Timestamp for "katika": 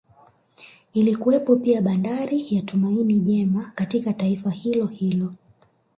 3.75-4.13